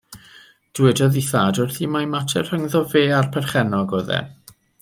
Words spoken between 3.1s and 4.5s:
a'r perchennog oedd o.